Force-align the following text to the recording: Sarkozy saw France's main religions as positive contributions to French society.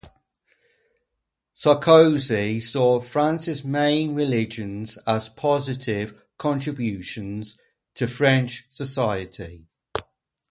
Sarkozy 1.55 2.59
saw 2.59 2.99
France's 2.99 3.63
main 3.63 4.15
religions 4.15 4.97
as 5.05 5.29
positive 5.29 6.23
contributions 6.39 7.59
to 7.93 8.07
French 8.07 8.63
society. 8.71 9.67